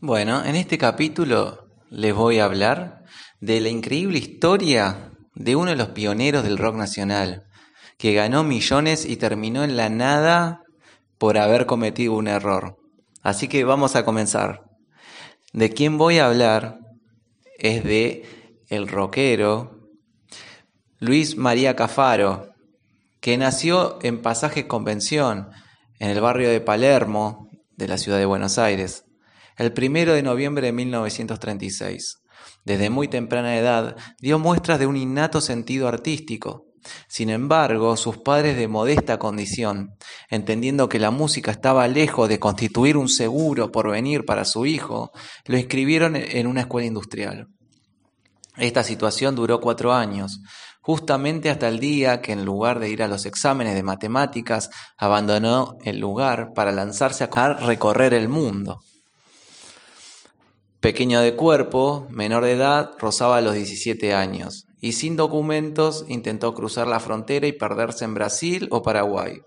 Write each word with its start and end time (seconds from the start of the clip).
Bueno, 0.00 0.44
en 0.44 0.56
este 0.56 0.76
capítulo 0.76 1.70
les 1.88 2.14
voy 2.14 2.38
a 2.38 2.44
hablar 2.44 3.04
de 3.40 3.62
la 3.62 3.70
increíble 3.70 4.18
historia 4.18 5.10
de 5.34 5.56
uno 5.56 5.70
de 5.70 5.76
los 5.76 5.88
pioneros 5.88 6.44
del 6.44 6.58
rock 6.58 6.76
nacional, 6.76 7.46
que 7.96 8.12
ganó 8.12 8.44
millones 8.44 9.06
y 9.06 9.16
terminó 9.16 9.64
en 9.64 9.74
la 9.74 9.88
nada 9.88 10.60
por 11.16 11.38
haber 11.38 11.64
cometido 11.64 12.12
un 12.12 12.28
error. 12.28 12.76
Así 13.22 13.48
que 13.48 13.64
vamos 13.64 13.96
a 13.96 14.04
comenzar. 14.04 14.64
De 15.54 15.70
quién 15.70 15.96
voy 15.96 16.18
a 16.18 16.26
hablar 16.26 16.78
es 17.58 17.82
de 17.82 18.26
el 18.68 18.88
rockero 18.88 19.88
Luis 20.98 21.38
María 21.38 21.74
Cafaro, 21.74 22.50
que 23.20 23.38
nació 23.38 23.98
en 24.02 24.20
Pasaje 24.20 24.66
Convención, 24.66 25.48
en 25.98 26.10
el 26.10 26.20
barrio 26.20 26.50
de 26.50 26.60
Palermo, 26.60 27.48
de 27.78 27.88
la 27.88 27.96
ciudad 27.96 28.18
de 28.18 28.26
Buenos 28.26 28.58
Aires 28.58 29.05
el 29.56 29.72
primero 29.72 30.14
de 30.14 30.22
noviembre 30.22 30.66
de 30.66 30.72
1936. 30.72 32.18
Desde 32.64 32.90
muy 32.90 33.08
temprana 33.08 33.56
edad 33.56 33.96
dio 34.18 34.38
muestras 34.38 34.78
de 34.78 34.86
un 34.86 34.96
innato 34.96 35.40
sentido 35.40 35.88
artístico. 35.88 36.64
Sin 37.08 37.30
embargo, 37.30 37.96
sus 37.96 38.18
padres 38.18 38.56
de 38.56 38.68
modesta 38.68 39.18
condición, 39.18 39.96
entendiendo 40.30 40.88
que 40.88 41.00
la 41.00 41.10
música 41.10 41.50
estaba 41.50 41.88
lejos 41.88 42.28
de 42.28 42.38
constituir 42.38 42.96
un 42.96 43.08
seguro 43.08 43.72
porvenir 43.72 44.24
para 44.24 44.44
su 44.44 44.66
hijo, 44.66 45.10
lo 45.46 45.58
inscribieron 45.58 46.16
en 46.16 46.46
una 46.46 46.62
escuela 46.62 46.86
industrial. 46.86 47.48
Esta 48.56 48.84
situación 48.84 49.34
duró 49.34 49.60
cuatro 49.60 49.92
años, 49.92 50.40
justamente 50.80 51.50
hasta 51.50 51.68
el 51.68 51.80
día 51.80 52.22
que 52.22 52.32
en 52.32 52.44
lugar 52.44 52.78
de 52.78 52.88
ir 52.88 53.02
a 53.02 53.08
los 53.08 53.26
exámenes 53.26 53.74
de 53.74 53.82
matemáticas, 53.82 54.70
abandonó 54.96 55.76
el 55.84 55.98
lugar 55.98 56.52
para 56.54 56.72
lanzarse 56.72 57.24
a 57.24 57.54
recorrer 57.54 58.14
el 58.14 58.28
mundo. 58.28 58.80
Pequeño 60.86 61.20
de 61.20 61.34
cuerpo, 61.34 62.06
menor 62.10 62.44
de 62.44 62.52
edad, 62.52 62.92
rozaba 63.00 63.40
los 63.40 63.54
17 63.54 64.14
años 64.14 64.68
y 64.80 64.92
sin 64.92 65.16
documentos 65.16 66.04
intentó 66.06 66.54
cruzar 66.54 66.86
la 66.86 67.00
frontera 67.00 67.48
y 67.48 67.52
perderse 67.52 68.04
en 68.04 68.14
Brasil 68.14 68.68
o 68.70 68.82
Paraguay. 68.82 69.40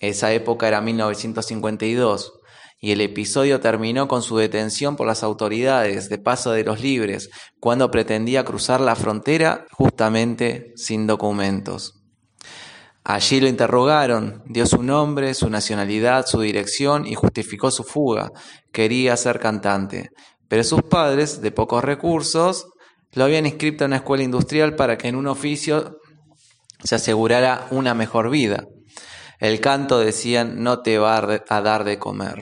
Esa 0.00 0.34
época 0.34 0.68
era 0.68 0.82
1952 0.82 2.40
y 2.78 2.92
el 2.92 3.00
episodio 3.00 3.60
terminó 3.60 4.06
con 4.06 4.20
su 4.20 4.36
detención 4.36 4.96
por 4.96 5.06
las 5.06 5.22
autoridades 5.22 6.10
de 6.10 6.18
Paso 6.18 6.52
de 6.52 6.64
los 6.64 6.82
Libres 6.82 7.30
cuando 7.58 7.90
pretendía 7.90 8.44
cruzar 8.44 8.82
la 8.82 8.96
frontera 8.96 9.64
justamente 9.72 10.74
sin 10.76 11.06
documentos. 11.06 12.04
Allí 13.06 13.38
lo 13.38 13.48
interrogaron, 13.48 14.42
dio 14.46 14.64
su 14.64 14.82
nombre, 14.82 15.34
su 15.34 15.50
nacionalidad, 15.50 16.24
su 16.26 16.40
dirección 16.40 17.06
y 17.06 17.14
justificó 17.14 17.70
su 17.70 17.84
fuga. 17.84 18.30
Quería 18.72 19.14
ser 19.18 19.40
cantante, 19.40 20.08
pero 20.54 20.62
sus 20.62 20.82
padres, 20.82 21.40
de 21.40 21.50
pocos 21.50 21.82
recursos, 21.82 22.68
lo 23.10 23.24
habían 23.24 23.44
inscrito 23.44 23.82
en 23.82 23.88
una 23.88 23.96
escuela 23.96 24.22
industrial 24.22 24.76
para 24.76 24.96
que 24.96 25.08
en 25.08 25.16
un 25.16 25.26
oficio 25.26 25.98
se 26.84 26.94
asegurara 26.94 27.66
una 27.72 27.92
mejor 27.92 28.30
vida. 28.30 28.64
El 29.40 29.58
canto, 29.58 29.98
decían, 29.98 30.62
no 30.62 30.80
te 30.80 30.98
va 30.98 31.16
a 31.48 31.60
dar 31.60 31.82
de 31.82 31.98
comer. 31.98 32.38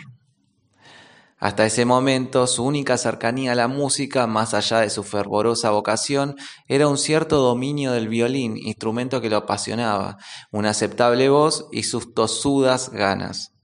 Hasta 1.39 1.65
ese 1.65 1.87
momento, 1.87 2.47
su 2.47 2.65
única 2.65 2.99
cercanía 2.99 3.53
a 3.53 3.55
la 3.55 3.67
música, 3.67 4.27
más 4.27 4.53
allá 4.53 4.81
de 4.81 4.91
su 4.91 5.05
fervorosa 5.05 5.71
vocación, 5.71 6.37
era 6.69 6.89
un 6.89 6.99
cierto 6.99 7.39
dominio 7.39 7.93
del 7.93 8.09
violín, 8.09 8.59
instrumento 8.59 9.23
que 9.23 9.31
lo 9.31 9.39
apasionaba, 9.39 10.19
una 10.51 10.69
aceptable 10.69 11.31
voz 11.31 11.67
y 11.73 11.85
sus 11.85 12.13
tosudas 12.13 12.91
ganas. 12.91 13.55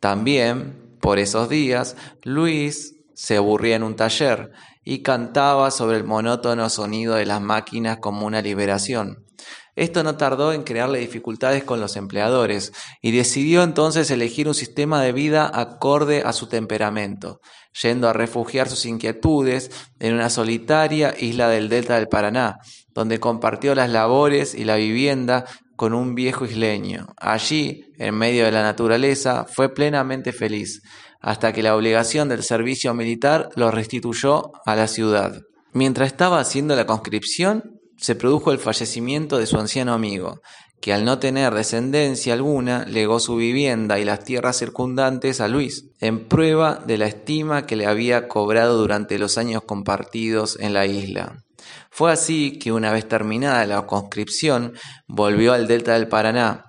También, 0.00 0.85
por 1.00 1.18
esos 1.18 1.48
días, 1.48 1.96
Luis 2.22 2.96
se 3.14 3.36
aburría 3.36 3.76
en 3.76 3.82
un 3.82 3.96
taller 3.96 4.52
y 4.84 5.02
cantaba 5.02 5.70
sobre 5.70 5.96
el 5.96 6.04
monótono 6.04 6.68
sonido 6.70 7.14
de 7.14 7.26
las 7.26 7.40
máquinas 7.40 7.98
como 7.98 8.26
una 8.26 8.42
liberación. 8.42 9.26
Esto 9.74 10.02
no 10.02 10.16
tardó 10.16 10.54
en 10.54 10.62
crearle 10.62 11.00
dificultades 11.00 11.62
con 11.62 11.80
los 11.80 11.96
empleadores 11.96 12.72
y 13.02 13.10
decidió 13.10 13.62
entonces 13.62 14.10
elegir 14.10 14.48
un 14.48 14.54
sistema 14.54 15.02
de 15.02 15.12
vida 15.12 15.50
acorde 15.52 16.22
a 16.24 16.32
su 16.32 16.48
temperamento, 16.48 17.40
yendo 17.82 18.08
a 18.08 18.14
refugiar 18.14 18.70
sus 18.70 18.86
inquietudes 18.86 19.70
en 19.98 20.14
una 20.14 20.30
solitaria 20.30 21.14
isla 21.18 21.50
del 21.50 21.68
delta 21.68 21.96
del 21.96 22.08
Paraná, 22.08 22.58
donde 22.94 23.20
compartió 23.20 23.74
las 23.74 23.90
labores 23.90 24.54
y 24.54 24.64
la 24.64 24.76
vivienda 24.76 25.44
con 25.76 25.94
un 25.94 26.14
viejo 26.14 26.44
isleño. 26.44 27.14
Allí, 27.18 27.84
en 27.98 28.14
medio 28.16 28.44
de 28.44 28.52
la 28.52 28.62
naturaleza, 28.62 29.44
fue 29.44 29.72
plenamente 29.72 30.32
feliz, 30.32 30.82
hasta 31.20 31.52
que 31.52 31.62
la 31.62 31.76
obligación 31.76 32.28
del 32.28 32.42
servicio 32.42 32.94
militar 32.94 33.50
lo 33.54 33.70
restituyó 33.70 34.52
a 34.64 34.74
la 34.74 34.88
ciudad. 34.88 35.42
Mientras 35.72 36.08
estaba 36.08 36.40
haciendo 36.40 36.74
la 36.74 36.86
conscripción, 36.86 37.80
se 37.98 38.14
produjo 38.14 38.52
el 38.52 38.58
fallecimiento 38.58 39.38
de 39.38 39.46
su 39.46 39.58
anciano 39.58 39.92
amigo, 39.92 40.40
que 40.80 40.92
al 40.92 41.04
no 41.04 41.18
tener 41.18 41.54
descendencia 41.54 42.34
alguna 42.34 42.84
legó 42.84 43.20
su 43.20 43.36
vivienda 43.36 43.98
y 43.98 44.04
las 44.04 44.24
tierras 44.24 44.58
circundantes 44.58 45.40
a 45.40 45.48
Luis, 45.48 45.90
en 46.00 46.28
prueba 46.28 46.82
de 46.86 46.98
la 46.98 47.06
estima 47.06 47.66
que 47.66 47.76
le 47.76 47.86
había 47.86 48.28
cobrado 48.28 48.78
durante 48.78 49.18
los 49.18 49.38
años 49.38 49.62
compartidos 49.66 50.58
en 50.60 50.74
la 50.74 50.86
isla. 50.86 51.45
Fue 51.90 52.12
así 52.12 52.58
que 52.58 52.72
una 52.72 52.92
vez 52.92 53.08
terminada 53.08 53.64
la 53.66 53.86
conscripción 53.86 54.74
volvió 55.06 55.52
al 55.52 55.66
delta 55.66 55.94
del 55.94 56.08
Paraná, 56.08 56.66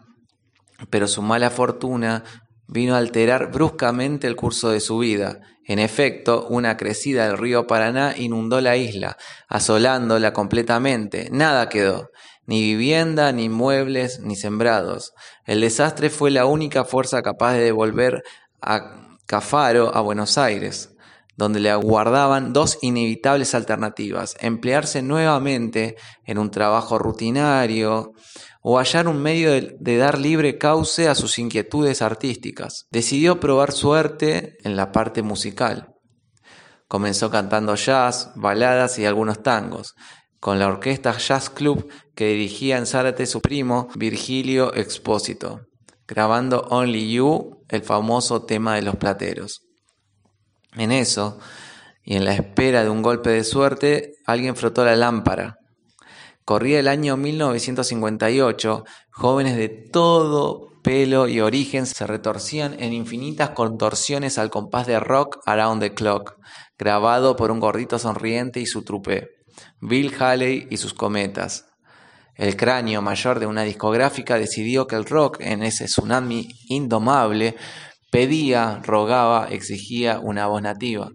pero 0.90 1.08
su 1.08 1.22
mala 1.22 1.50
fortuna 1.50 2.24
vino 2.68 2.96
a 2.96 3.00
alterar 3.00 3.52
bruscamente 3.52 4.28
el 4.28 4.36
curso 4.36 4.70
de 4.70 4.80
su 4.80 5.00
vida. 5.00 5.40
En 5.66 5.80
efecto, 5.80 6.48
una 6.50 6.78
crecida 6.78 7.28
del 7.28 7.38
río 7.38 7.68
Paraná 7.68 8.14
inundó 8.16 8.62
la 8.62 8.78
isla, 8.78 9.18
asolándola 9.50 10.32
completamente. 10.34 11.30
Nada 11.32 11.68
quedó, 11.68 12.10
ni 12.46 12.62
vivienda, 12.62 13.32
ni 13.34 13.50
muebles, 13.50 14.22
ni 14.22 14.36
sembrados. 14.36 15.14
El 15.46 15.62
desastre 15.62 16.10
fue 16.10 16.32
la 16.32 16.46
única 16.46 16.86
fuerza 16.86 17.22
capaz 17.22 17.54
de 17.54 17.66
devolver 17.66 18.24
a 18.62 19.08
Cafaro 19.26 19.94
a 19.94 20.00
Buenos 20.00 20.38
Aires, 20.38 20.96
donde 21.38 21.60
le 21.60 21.70
aguardaban 21.70 22.52
dos 22.52 22.80
inevitables 22.82 23.54
alternativas, 23.56 24.36
emplearse 24.42 25.04
nuevamente 25.04 25.96
en 26.26 26.40
un 26.40 26.52
trabajo 26.52 26.98
rutinario, 26.98 28.14
o 28.62 28.80
hallar 28.80 29.08
un 29.08 29.22
medio 29.22 29.52
de, 29.52 29.98
dar 29.98 30.18
libre 30.18 30.58
cauce 30.58 31.08
a 31.08 31.16
sus 31.16 31.40
inquietudes 31.40 32.02
artísticas. 32.02 32.88
Decidió 32.92 33.40
probar 33.40 33.72
suerte 33.72 34.58
en 34.64 34.76
la 34.76 34.92
parte 34.92 35.22
musical. 35.22 35.94
Comenzó 36.90 37.30
cantando 37.30 37.76
jazz, 37.76 38.32
baladas 38.36 38.98
y 39.00 39.06
algunos 39.06 39.44
tangos, 39.44 39.94
con 40.40 40.60
la 40.60 40.68
orquesta 40.68 41.18
Jazz 41.18 41.50
Club 41.50 41.88
que 42.16 42.28
dirigía 42.28 42.78
en 42.78 42.88
Zárate 42.88 43.26
su 43.26 43.42
primo 43.42 43.90
Virgilio 43.96 44.74
Expósito, 44.74 45.62
grabando 46.08 46.62
Only 46.70 47.14
You, 47.14 47.64
el 47.70 47.84
famoso 47.84 48.44
tema 48.44 48.76
de 48.76 48.82
los 48.82 48.96
plateros. 48.96 49.67
En 50.78 50.92
eso, 50.92 51.40
y 52.04 52.16
en 52.16 52.26
la 52.26 52.34
espera 52.34 52.84
de 52.84 52.90
un 52.90 53.02
golpe 53.02 53.32
de 53.32 53.44
suerte, 53.44 54.14
alguien 54.26 54.56
frotó 54.56 54.86
la 54.86 54.96
lámpara 54.96 55.58
Corría 56.48 56.80
el 56.80 56.88
año 56.88 57.18
1958, 57.18 58.86
jóvenes 59.12 59.58
de 59.58 59.68
todo 59.68 60.70
pelo 60.82 61.28
y 61.28 61.42
origen 61.42 61.86
se 61.86 62.08
retorcían 62.08 62.82
en 62.82 62.94
infinitas 62.94 63.50
contorsiones 63.50 64.38
al 64.38 64.50
compás 64.50 64.88
de 64.88 64.98
Rock 64.98 65.40
Around 65.46 65.82
the 65.82 65.94
Clock, 65.94 66.38
grabado 66.78 67.36
por 67.36 67.52
un 67.52 67.60
gordito 67.60 68.00
sonriente 68.00 68.62
y 68.62 68.66
su 68.66 68.86
trupe, 68.86 69.28
Bill 69.82 70.16
Haley 70.18 70.70
y 70.72 70.78
sus 70.78 70.94
cometas. 70.94 71.66
El 72.34 72.56
cráneo 72.56 73.02
mayor 73.02 73.42
de 73.42 73.46
una 73.46 73.64
discográfica 73.64 74.38
decidió 74.38 74.88
que 74.88 74.96
el 74.96 75.04
rock, 75.04 75.40
en 75.42 75.64
ese 75.64 75.88
tsunami 75.88 76.48
indomable, 76.70 77.58
pedía, 78.12 78.82
rogaba, 78.84 79.48
exigía 79.50 80.20
una 80.20 80.48
voz 80.48 80.62
nativa. 80.62 81.12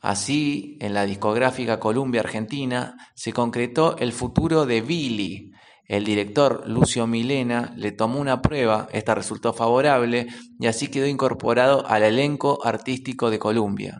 Así, 0.00 0.76
en 0.80 0.94
la 0.94 1.06
discográfica 1.06 1.78
Columbia 1.78 2.22
Argentina, 2.22 2.96
se 3.14 3.32
concretó 3.32 3.96
el 3.98 4.12
futuro 4.12 4.66
de 4.66 4.80
Billy. 4.80 5.52
El 5.86 6.04
director 6.04 6.64
Lucio 6.66 7.06
Milena 7.06 7.72
le 7.76 7.92
tomó 7.92 8.18
una 8.18 8.42
prueba, 8.42 8.88
esta 8.92 9.14
resultó 9.14 9.52
favorable 9.52 10.26
y 10.58 10.66
así 10.66 10.88
quedó 10.88 11.06
incorporado 11.06 11.86
al 11.86 12.02
elenco 12.02 12.64
artístico 12.64 13.30
de 13.30 13.38
Columbia. 13.38 13.98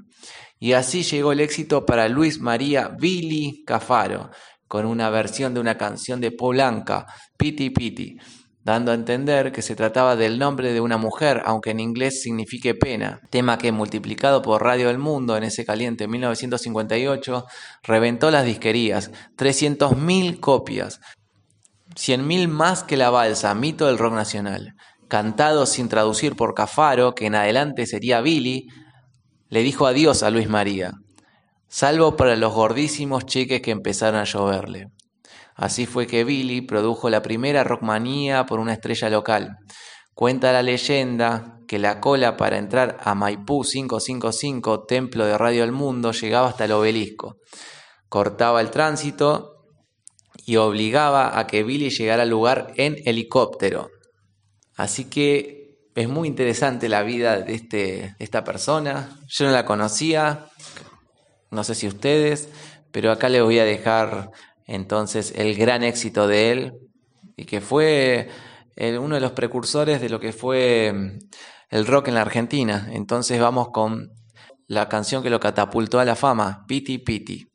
Y 0.59 0.73
así 0.73 1.03
llegó 1.03 1.33
el 1.33 1.41
éxito 1.41 1.87
para 1.87 2.09
Luis 2.09 2.41
María 2.41 2.89
Billy 2.99 3.63
Cafaro, 3.65 4.31
con 4.67 4.87
una 4.87 5.11
versión 5.11 5.55
de 5.55 5.61
una 5.61 5.77
canción 5.77 6.21
de 6.21 6.33
Polanca, 6.33 7.07
Piti 7.37 7.71
Piti, 7.71 8.17
dando 8.65 8.93
a 8.93 8.95
entender 8.95 9.51
que 9.51 9.63
se 9.63 9.75
trataba 9.75 10.15
del 10.15 10.39
nombre 10.39 10.73
de 10.73 10.81
una 10.81 10.97
mujer, 10.97 11.43
aunque 11.45 11.71
en 11.71 11.81
inglés 11.81 12.23
signifique 12.23 12.75
pena, 12.75 13.21
tema 13.31 13.59
que 13.59 13.73
multiplicado 13.73 14.43
por 14.43 14.63
Radio 14.63 14.89
del 14.89 14.99
Mundo 14.99 15.37
en 15.37 15.45
ese 15.45 15.65
caliente 15.65 16.07
1958 16.07 17.45
reventó 17.83 18.31
las 18.31 18.45
disquerías, 18.45 19.11
300.000 19.37 20.39
copias, 20.39 21.01
100.000 21.97 22.49
más 22.49 22.85
que 22.85 22.97
la 22.97 23.11
balsa, 23.11 23.55
mito 23.55 23.87
del 23.87 23.99
rock 23.99 24.15
nacional. 24.15 24.75
cantado 25.09 25.67
sin 25.67 25.91
traducir 25.91 26.37
por 26.37 26.55
Cafaro, 26.55 27.15
que 27.15 27.27
en 27.27 27.35
adelante 27.35 27.85
sería 27.85 28.23
Billy, 28.23 28.69
le 29.51 29.63
dijo 29.63 29.87
adiós 29.87 30.23
a 30.23 30.31
Luis 30.31 30.49
María, 30.49 30.93
salvo 31.69 32.17
para 32.17 32.35
los 32.37 32.55
gordísimos 32.55 33.27
cheques 33.27 33.61
que 33.61 33.73
empezaron 33.73 34.19
a 34.19 34.25
lloverle. 34.25 34.87
Así 35.55 35.87
fue 35.87 36.07
que 36.07 36.25
Billy 36.25 36.63
produjo 36.63 37.11
la 37.11 37.23
primera 37.23 37.65
rockmanía 37.65 38.47
por 38.47 38.59
una 38.59 38.73
estrella 38.73 39.11
local. 39.11 39.59
Cuenta 40.15 40.53
la 40.53 40.63
leyenda 40.63 41.59
que 41.67 41.79
la 41.79 42.01
cola 42.01 42.37
para 42.37 42.59
entrar 42.59 42.99
a 43.03 43.15
Maipú 43.15 43.63
555, 43.63 44.85
templo 44.85 45.25
de 45.25 45.39
Radio 45.39 45.63
del 45.63 45.73
Mundo, 45.73 46.13
llegaba 46.13 46.49
hasta 46.49 46.67
el 46.67 46.73
obelisco. 46.73 47.37
Cortaba 48.09 48.61
el 48.61 48.71
tránsito 48.71 49.53
y 50.45 50.57
obligaba 50.57 51.39
a 51.39 51.47
que 51.47 51.63
Billy 51.63 51.91
llegara 51.91 52.23
al 52.25 52.31
lugar 52.31 52.73
en 52.77 52.97
helicóptero. 53.05 53.91
Así 54.77 55.07
que 55.07 55.63
es 55.95 56.09
muy 56.09 56.29
interesante 56.29 56.89
la 56.89 57.03
vida 57.03 57.39
de, 57.39 57.55
este, 57.55 57.77
de 57.77 58.15
esta 58.19 58.45
persona. 58.45 59.19
Yo 59.29 59.47
no 59.47 59.53
la 59.53 59.65
conocía, 59.65 60.47
no 61.51 61.65
sé 61.65 61.75
si 61.75 61.87
ustedes, 61.87 62.49
pero 62.91 63.13
acá 63.13 63.29
les 63.29 63.43
voy 63.43 63.59
a 63.59 63.65
dejar 63.65 64.31
entonces 64.73 65.35
el 65.37 65.55
gran 65.55 65.83
éxito 65.83 66.27
de 66.27 66.51
él 66.51 66.73
y 67.37 67.45
que 67.45 67.61
fue 67.61 68.29
uno 68.99 69.15
de 69.15 69.21
los 69.21 69.33
precursores 69.33 70.01
de 70.01 70.09
lo 70.09 70.19
que 70.19 70.33
fue 70.33 70.93
mm, 70.93 71.19
el 71.71 71.87
rock 71.87 72.09
en 72.09 72.15
la 72.15 72.23
Argentina. 72.23 72.89
Entonces 72.91 73.39
vamos 73.39 73.69
con 73.69 74.13
la 74.67 74.89
canción 74.89 75.23
que 75.23 75.31
lo 75.31 75.41
catapultó 75.41 76.01
a 76.01 76.05
la 76.07 76.17
fama, 76.17 76.65
Piti 76.67 76.99
Piti. 76.99 77.47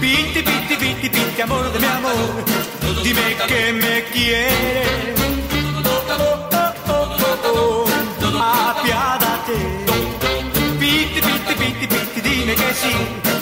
Piti, 0.00 0.42
piti, 0.42 0.76
piti, 0.76 1.08
piti, 1.10 1.40
amor 1.42 1.70
de 1.72 1.78
mi 1.78 1.84
amor, 1.84 2.14
dime 3.04 3.36
que 3.46 3.72
me 3.74 4.04
quieres. 4.04 5.19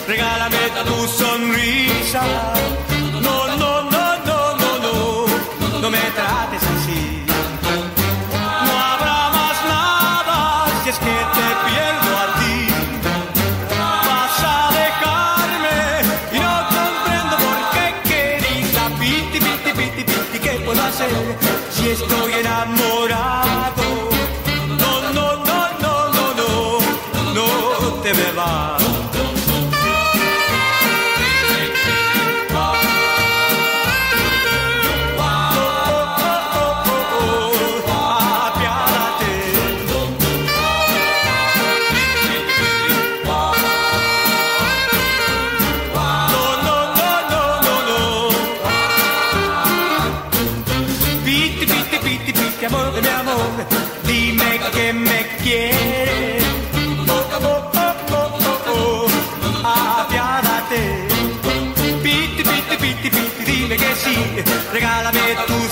Regálame 0.07 0.57
tu 0.85 1.07
sonrisa. 1.07 2.21
No, 3.25 3.47
no, 3.61 3.83
no, 3.83 4.03
no, 4.27 4.39
no, 4.61 4.69
no, 4.85 5.79
no 5.81 5.89
me 5.89 6.03
trates 6.17 6.63
así. 6.63 7.23
No 8.65 8.73
habrá 8.91 9.19
más 9.37 9.57
nada 9.73 10.65
si 10.83 10.89
es 10.89 10.99
que 11.05 11.15
te 11.35 11.47
pierdo 11.65 12.09
a 12.23 12.25
ti. 12.39 12.57
Vas 14.07 14.39
a 14.43 14.59
dejarme 14.81 15.79
y 16.35 16.39
no 16.45 16.55
comprendo 16.75 17.35
por 17.45 17.59
qué 17.73 17.85
querida. 18.09 18.83
Piti, 18.99 19.39
piti, 19.45 19.71
piti, 19.79 20.03
piti, 20.03 20.39
¿qué 20.39 20.53
puedo 20.65 20.81
hacer 20.83 21.09
si 21.71 21.89
estoy 21.89 22.33
enamorado? 22.33 23.85
No, 24.81 24.91
no, 25.01 25.27
no, 25.47 25.59
no, 25.83 25.93
no, 26.15 26.33
no, 26.39 26.57
no 27.35 27.93
te 28.03 28.13
me 28.13 28.31
vas. 28.33 28.88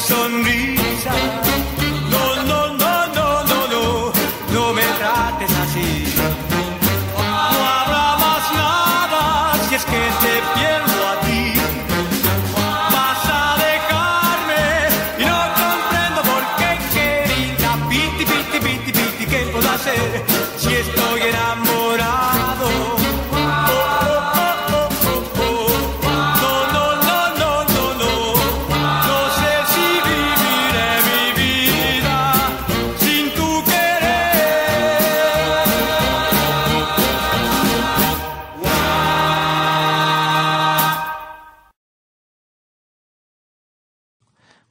Tu 0.08 0.14
sonrisa. 0.14 0.77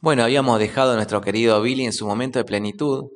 Bueno, 0.07 0.23
habíamos 0.23 0.61
dejado 0.61 0.93
a 0.93 0.95
nuestro 0.95 1.21
querido 1.21 1.61
Billy 1.61 1.85
en 1.85 1.93
su 1.93 2.07
momento 2.07 2.39
de 2.39 2.45
plenitud. 2.45 3.07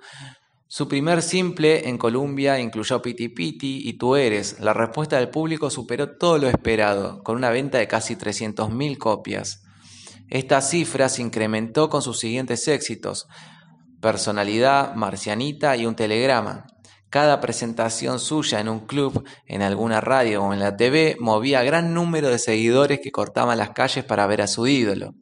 Su 0.67 0.89
primer 0.89 1.23
simple 1.23 1.89
en 1.89 1.99
Colombia 1.99 2.59
incluyó 2.59 3.01
Piti 3.01 3.29
Piti 3.29 3.89
y 3.89 3.93
Tú 3.93 4.17
Eres. 4.17 4.59
La 4.59 4.73
respuesta 4.73 5.17
del 5.17 5.29
público 5.29 5.71
superó 5.71 6.17
todo 6.17 6.39
lo 6.39 6.49
esperado, 6.49 7.23
con 7.23 7.37
una 7.37 7.51
venta 7.51 7.79
de 7.79 7.87
casi 7.87 8.17
300.000 8.17 8.99
copias. 8.99 9.63
Esta 10.31 10.61
cifra 10.61 11.09
se 11.09 11.23
incrementó 11.23 11.89
con 11.89 12.03
sus 12.03 12.19
siguientes 12.19 12.67
éxitos: 12.67 13.29
Personalidad, 14.01 14.93
Marcianita 14.97 15.77
y 15.77 15.87
un 15.87 15.95
telegrama. 15.95 16.67
Cada 17.09 17.41
presentación 17.41 18.19
suya 18.19 18.59
en 18.59 18.69
un 18.69 18.81
club, 18.81 19.25
en 19.47 19.63
alguna 19.63 20.01
radio 20.01 20.43
o 20.43 20.53
en 20.53 20.59
la 20.59 20.77
TV 20.77 21.17
movía 21.21 21.63
gran 21.63 21.95
número 21.95 22.31
de 22.31 22.41
seguidores 22.41 22.99
que 23.01 23.13
cortaban 23.13 23.59
las 23.59 23.71
calles 23.71 24.05
para 24.05 24.27
ver 24.27 24.43
a 24.43 24.49
su 24.49 24.67
ídolo 24.67 25.15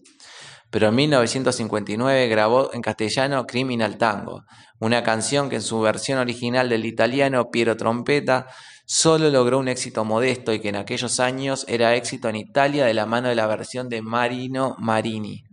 pero 0.71 0.89
en 0.89 0.95
1959 0.95 2.29
grabó 2.29 2.73
en 2.75 2.83
castellano 2.83 3.47
Criminal 3.47 3.97
Tango, 3.97 4.45
una 4.79 5.03
canción 5.03 5.49
que 5.49 5.57
en 5.57 5.63
su 5.63 5.81
versión 5.81 6.19
original 6.19 6.69
del 6.69 6.85
italiano 6.85 7.51
Piero 7.51 7.77
Trompeta 7.77 8.47
solo 8.85 9.31
logró 9.31 9.59
un 9.59 9.69
éxito 9.69 10.05
modesto 10.05 10.53
y 10.53 10.61
que 10.61 10.69
en 10.69 10.77
aquellos 10.77 11.21
años 11.21 11.65
era 11.69 11.95
éxito 11.95 12.29
en 12.29 12.37
Italia 12.37 12.85
de 12.85 12.95
la 12.95 13.07
mano 13.07 13.29
de 13.29 13.35
la 13.35 13.47
versión 13.47 13.89
de 13.89 14.03
Marino 14.03 14.77
Marini. 14.79 15.45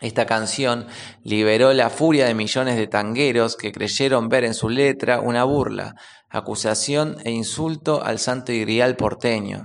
Esta 0.00 0.26
canción 0.26 0.86
liberó 1.22 1.72
la 1.74 1.90
furia 1.90 2.26
de 2.26 2.34
millones 2.34 2.76
de 2.76 2.86
tangueros 2.86 3.56
que 3.56 3.72
creyeron 3.72 4.30
ver 4.30 4.44
en 4.44 4.54
su 4.54 4.70
letra 4.70 5.20
una 5.20 5.44
burla, 5.44 5.94
acusación 6.30 7.16
e 7.24 7.30
insulto 7.30 8.02
al 8.02 8.18
santo 8.18 8.52
grial 8.52 8.96
porteño 8.96 9.64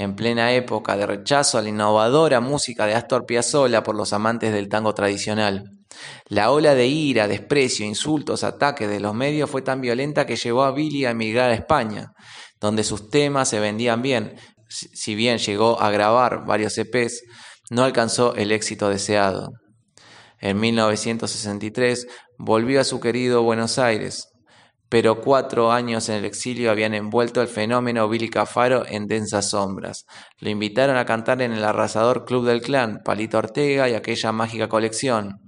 en 0.00 0.16
plena 0.16 0.54
época 0.54 0.96
de 0.96 1.04
rechazo 1.04 1.58
a 1.58 1.62
la 1.62 1.68
innovadora 1.68 2.40
música 2.40 2.86
de 2.86 2.94
Astor 2.94 3.26
Piazzolla 3.26 3.82
por 3.82 3.94
los 3.94 4.14
amantes 4.14 4.50
del 4.50 4.70
tango 4.70 4.94
tradicional. 4.94 5.76
La 6.26 6.52
ola 6.52 6.74
de 6.74 6.86
ira, 6.86 7.28
desprecio, 7.28 7.84
insultos, 7.84 8.42
ataques 8.42 8.88
de 8.88 8.98
los 8.98 9.14
medios 9.14 9.50
fue 9.50 9.60
tan 9.60 9.82
violenta 9.82 10.24
que 10.24 10.36
llevó 10.36 10.64
a 10.64 10.72
Billy 10.72 11.04
a 11.04 11.10
emigrar 11.10 11.50
a 11.50 11.54
España, 11.54 12.12
donde 12.62 12.82
sus 12.82 13.10
temas 13.10 13.50
se 13.50 13.60
vendían 13.60 14.00
bien. 14.00 14.36
Si 14.68 15.14
bien 15.14 15.36
llegó 15.36 15.78
a 15.82 15.90
grabar 15.90 16.46
varios 16.46 16.78
EPs, 16.78 17.22
no 17.68 17.84
alcanzó 17.84 18.34
el 18.36 18.52
éxito 18.52 18.88
deseado. 18.88 19.50
En 20.38 20.58
1963 20.60 22.06
volvió 22.38 22.80
a 22.80 22.84
su 22.84 23.00
querido 23.00 23.42
Buenos 23.42 23.78
Aires, 23.78 24.29
pero 24.90 25.20
cuatro 25.20 25.70
años 25.70 26.08
en 26.08 26.16
el 26.16 26.24
exilio 26.24 26.72
habían 26.72 26.94
envuelto 26.94 27.40
el 27.40 27.46
fenómeno 27.46 28.08
Billy 28.08 28.28
Cafaro 28.28 28.84
en 28.88 29.06
densas 29.06 29.50
sombras. 29.50 30.04
Lo 30.38 30.50
invitaron 30.50 30.96
a 30.96 31.04
cantar 31.04 31.40
en 31.42 31.52
el 31.52 31.62
arrasador 31.64 32.24
Club 32.24 32.44
del 32.44 32.60
Clan, 32.60 33.00
Palito 33.04 33.38
Ortega 33.38 33.88
y 33.88 33.94
aquella 33.94 34.32
mágica 34.32 34.68
colección. 34.68 35.38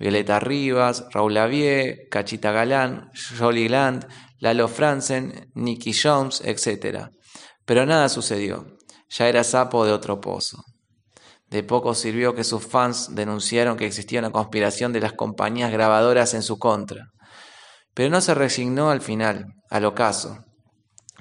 Violeta 0.00 0.40
Rivas, 0.40 1.06
Raúl 1.12 1.34
Lavie, 1.34 2.08
Cachita 2.10 2.50
Galán, 2.50 3.08
Jolly 3.38 3.68
Land, 3.68 4.08
Lalo 4.40 4.66
Franzen, 4.66 5.52
Nicky 5.54 5.92
Jones, 5.94 6.42
etc. 6.44 7.06
Pero 7.64 7.86
nada 7.86 8.08
sucedió. 8.08 8.66
Ya 9.10 9.28
era 9.28 9.44
sapo 9.44 9.86
de 9.86 9.92
otro 9.92 10.20
pozo. 10.20 10.64
De 11.46 11.62
poco 11.62 11.94
sirvió 11.94 12.34
que 12.34 12.42
sus 12.42 12.66
fans 12.66 13.14
denunciaron 13.14 13.76
que 13.76 13.86
existía 13.86 14.18
una 14.18 14.32
conspiración 14.32 14.92
de 14.92 15.00
las 15.00 15.12
compañías 15.12 15.70
grabadoras 15.70 16.34
en 16.34 16.42
su 16.42 16.58
contra. 16.58 17.11
Pero 17.94 18.10
no 18.10 18.20
se 18.20 18.34
resignó 18.34 18.90
al 18.90 19.00
final, 19.00 19.54
al 19.70 19.84
ocaso. 19.84 20.44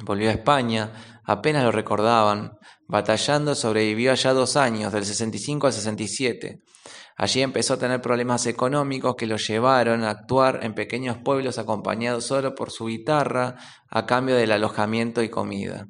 Volvió 0.03 0.29
a 0.29 0.33
España, 0.33 1.19
apenas 1.23 1.63
lo 1.63 1.71
recordaban. 1.71 2.53
Batallando 2.87 3.55
sobrevivió 3.55 4.11
allá 4.11 4.33
dos 4.33 4.57
años, 4.57 4.91
del 4.91 5.05
65 5.05 5.67
al 5.67 5.73
67. 5.73 6.59
Allí 7.17 7.41
empezó 7.41 7.75
a 7.75 7.77
tener 7.77 8.01
problemas 8.01 8.45
económicos 8.47 9.15
que 9.15 9.27
lo 9.27 9.37
llevaron 9.37 10.03
a 10.03 10.09
actuar 10.09 10.61
en 10.63 10.73
pequeños 10.73 11.17
pueblos 11.17 11.57
acompañado 11.57 12.19
solo 12.19 12.55
por 12.55 12.71
su 12.71 12.87
guitarra 12.87 13.57
a 13.89 14.05
cambio 14.05 14.35
del 14.35 14.51
alojamiento 14.51 15.21
y 15.21 15.29
comida. 15.29 15.87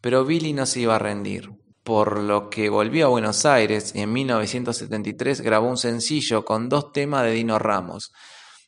Pero 0.00 0.24
Billy 0.24 0.52
no 0.52 0.66
se 0.66 0.80
iba 0.80 0.96
a 0.96 1.00
rendir, 1.00 1.50
por 1.82 2.20
lo 2.20 2.48
que 2.48 2.70
volvió 2.70 3.06
a 3.06 3.10
Buenos 3.10 3.44
Aires 3.44 3.92
y 3.94 4.00
en 4.00 4.12
1973 4.12 5.40
grabó 5.40 5.68
un 5.68 5.76
sencillo 5.76 6.44
con 6.44 6.68
dos 6.68 6.92
temas 6.92 7.24
de 7.24 7.32
Dino 7.32 7.58
Ramos, 7.58 8.12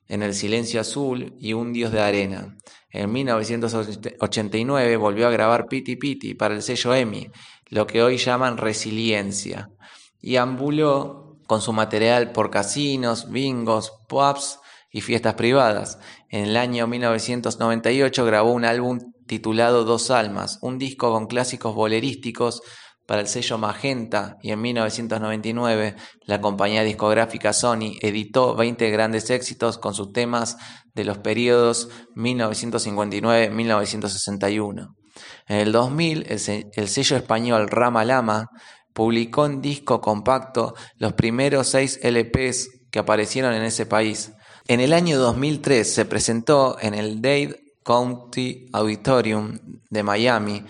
En 0.08 0.22
el 0.22 0.34
silencio 0.34 0.80
azul 0.80 1.34
y 1.38 1.52
Un 1.52 1.72
dios 1.72 1.92
de 1.92 2.00
arena. 2.00 2.56
En 2.90 3.12
1989 3.12 4.96
volvió 4.96 5.28
a 5.28 5.30
grabar 5.30 5.66
Piti 5.68 5.96
Piti 5.96 6.34
para 6.34 6.54
el 6.54 6.62
sello 6.62 6.94
EMI, 6.94 7.30
lo 7.68 7.86
que 7.86 8.02
hoy 8.02 8.16
llaman 8.16 8.56
Resiliencia, 8.56 9.70
y 10.20 10.36
ambuló 10.36 11.36
con 11.46 11.60
su 11.60 11.72
material 11.72 12.32
por 12.32 12.50
casinos, 12.50 13.30
bingos, 13.30 13.92
pubs 14.08 14.58
y 14.90 15.02
fiestas 15.02 15.34
privadas. 15.34 15.98
En 16.30 16.44
el 16.44 16.56
año 16.56 16.86
1998 16.86 18.24
grabó 18.24 18.52
un 18.52 18.64
álbum 18.64 18.98
titulado 19.26 19.84
Dos 19.84 20.10
Almas, 20.10 20.58
un 20.62 20.78
disco 20.78 21.12
con 21.12 21.26
clásicos 21.26 21.74
bolerísticos 21.74 22.62
para 23.08 23.22
el 23.22 23.26
sello 23.26 23.56
Magenta 23.56 24.36
y 24.42 24.50
en 24.50 24.60
1999 24.60 25.96
la 26.26 26.42
compañía 26.42 26.84
discográfica 26.84 27.54
Sony 27.54 27.96
editó 28.02 28.54
20 28.54 28.90
grandes 28.90 29.30
éxitos 29.30 29.78
con 29.78 29.94
sus 29.94 30.12
temas 30.12 30.58
de 30.92 31.04
los 31.04 31.16
periodos 31.16 31.88
1959-1961. 32.16 34.94
En 35.46 35.56
el 35.56 35.72
2000 35.72 36.26
el, 36.28 36.88
sello 36.88 37.16
español 37.16 37.68
Rama 37.68 38.04
Lama 38.04 38.50
publicó 38.92 39.46
en 39.46 39.62
disco 39.62 40.02
compacto 40.02 40.74
los 40.98 41.14
primeros 41.14 41.68
seis 41.68 41.98
LPs 42.02 42.68
que 42.90 42.98
aparecieron 42.98 43.54
en 43.54 43.62
ese 43.62 43.86
país. 43.86 44.32
En 44.66 44.80
el 44.80 44.92
año 44.92 45.18
2003 45.18 45.94
se 45.94 46.04
presentó 46.04 46.76
en 46.78 46.92
el 46.92 47.22
Dade 47.22 47.58
County 47.82 48.66
Auditorium 48.70 49.58
de 49.88 50.02
Miami 50.02 50.62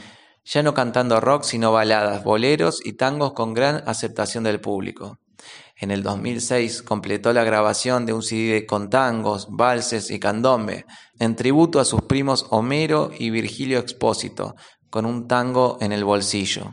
ya 0.48 0.62
no 0.62 0.72
cantando 0.72 1.20
rock 1.20 1.42
sino 1.42 1.72
baladas, 1.72 2.24
boleros 2.24 2.80
y 2.84 2.94
tangos 2.94 3.34
con 3.34 3.52
gran 3.52 3.82
aceptación 3.86 4.44
del 4.44 4.60
público. 4.60 5.18
En 5.76 5.90
el 5.90 6.02
2006 6.02 6.82
completó 6.82 7.32
la 7.32 7.44
grabación 7.44 8.06
de 8.06 8.14
un 8.14 8.22
CD 8.22 8.64
con 8.66 8.88
tangos, 8.88 9.46
valses 9.50 10.10
y 10.10 10.18
candombe, 10.18 10.86
en 11.18 11.36
tributo 11.36 11.80
a 11.80 11.84
sus 11.84 12.02
primos 12.02 12.46
Homero 12.50 13.10
y 13.16 13.30
Virgilio 13.30 13.78
Expósito, 13.78 14.56
con 14.90 15.04
un 15.04 15.28
tango 15.28 15.76
en 15.80 15.92
el 15.92 16.04
bolsillo. 16.04 16.72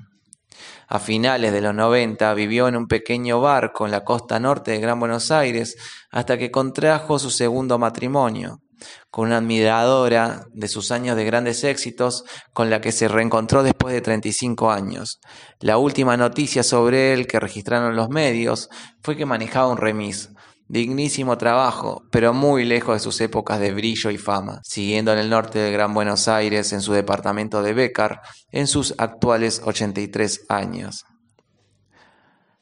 A 0.87 0.99
finales 0.99 1.51
de 1.51 1.61
los 1.61 1.75
90 1.75 2.33
vivió 2.33 2.67
en 2.67 2.77
un 2.77 2.87
pequeño 2.87 3.41
barco 3.41 3.85
en 3.85 3.91
la 3.91 4.03
costa 4.03 4.39
norte 4.39 4.71
de 4.71 4.79
Gran 4.79 4.99
Buenos 4.99 5.31
Aires 5.31 5.75
hasta 6.11 6.37
que 6.37 6.49
contrajo 6.49 7.19
su 7.19 7.29
segundo 7.29 7.77
matrimonio 7.77 8.61
con 9.09 9.27
una 9.27 9.37
admiradora 9.37 10.45
de 10.53 10.67
sus 10.67 10.91
años 10.91 11.15
de 11.15 11.25
grandes 11.25 11.63
éxitos 11.63 12.23
con 12.53 12.69
la 12.69 12.81
que 12.81 12.91
se 12.91 13.07
reencontró 13.07 13.63
después 13.63 13.93
de 13.93 14.01
35 14.01 14.71
años. 14.71 15.19
La 15.59 15.77
última 15.77 16.17
noticia 16.17 16.63
sobre 16.63 17.13
él 17.13 17.27
que 17.27 17.39
registraron 17.39 17.95
los 17.95 18.09
medios 18.09 18.69
fue 19.01 19.15
que 19.15 19.25
manejaba 19.25 19.69
un 19.69 19.77
remis. 19.77 20.29
Dignísimo 20.67 21.37
trabajo, 21.37 22.01
pero 22.11 22.33
muy 22.33 22.65
lejos 22.65 22.95
de 22.95 22.99
sus 22.99 23.21
épocas 23.21 23.59
de 23.59 23.71
brillo 23.71 24.09
y 24.09 24.17
fama, 24.17 24.61
siguiendo 24.63 25.13
en 25.13 25.19
el 25.19 25.29
norte 25.29 25.59
del 25.59 25.73
Gran 25.73 25.93
Buenos 25.93 26.27
Aires 26.27 26.73
en 26.73 26.81
su 26.81 26.91
departamento 26.91 27.61
de 27.61 27.73
Becar 27.73 28.21
en 28.51 28.65
sus 28.65 28.95
actuales 28.97 29.61
83 29.63 30.45
años. 30.49 31.05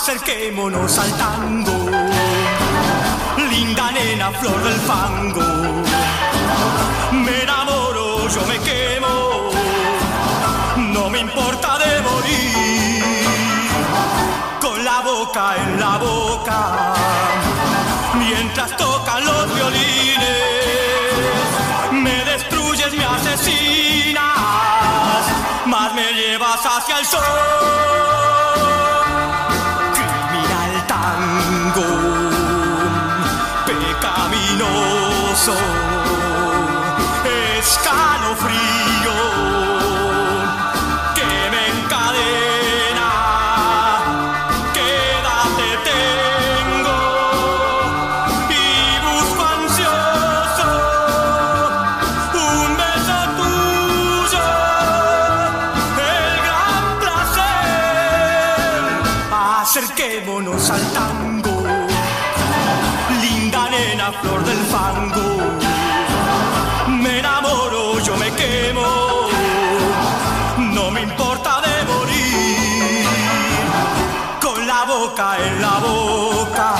acerquémonos 0.09 0.99
al 1.01 1.13
tango, 1.17 1.91
linda 3.51 3.91
nena, 3.91 4.31
flor 4.31 4.63
del 4.63 4.81
fango, 4.83 5.43
me 7.11 7.43
enamoro, 7.43 8.29
yo 8.29 8.47
me 8.47 8.57
quemo, 8.61 9.51
no 10.95 11.11
me 11.11 11.19
importa 11.19 11.79
de 11.79 12.01
morir, 12.03 13.03
con 14.61 14.85
la 14.85 15.01
boca 15.01 15.57
en 15.57 15.81
la 15.81 15.99
boca, 15.99 16.95
mientras 18.15 18.77
tocan 18.77 19.25
los 19.25 19.55
violines, 19.57 20.23
me 21.91 22.25
destruyes, 22.27 22.93
me 22.95 23.05
asesinas, 23.05 24.23
más 25.67 25.93
me 25.95 26.13
llevas 26.13 26.65
hacia 26.65 27.01
el 27.01 27.07
sol. 27.07 28.25
Gran 56.45 56.99
placer, 56.99 57.45
acerquémonos 59.62 60.71
al 60.71 60.83
tango, 60.93 61.62
linda 63.21 63.71
nena, 63.71 64.12
flor 64.12 64.45
del 64.45 64.59
fango, 64.67 65.36
me 67.07 67.19
enamoro, 67.19 67.99
yo 68.01 68.17
me 68.17 68.31
quemo, 68.33 69.29
no 70.59 70.91
me 70.91 71.03
importa 71.03 71.61
de 71.61 71.85
morir, 71.93 73.07
con 74.41 74.67
la 74.67 74.85
boca 74.85 75.37
en 75.47 75.63
la 75.63 75.79
boca, 75.79 76.75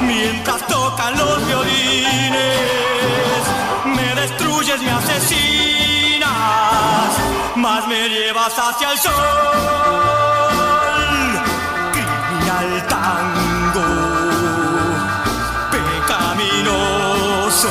mientras 0.00 0.66
tocan 0.66 1.18
los 1.18 1.46
violines, 1.46 3.42
me 3.96 4.14
destruyes, 4.20 4.80
me 4.82 4.90
asesinas, 4.90 6.30
más 7.56 7.86
me 7.88 8.08
llevas 8.08 8.58
hacia 8.58 8.92
el 8.92 8.98
sol. 8.98 9.12
Criminal 11.92 12.86
tango, 12.88 13.86
pecaminoso, 15.70 17.70